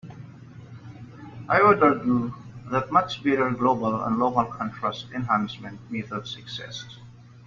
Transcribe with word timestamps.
I 1.47 1.61
would 1.61 1.83
argue 1.83 2.33
that 2.71 2.91
much 2.91 3.23
better 3.23 3.51
global 3.51 4.01
and 4.01 4.17
local 4.17 4.45
contrast 4.45 5.05
enhancement 5.13 5.79
methods 5.91 6.37
exist. 6.37 6.97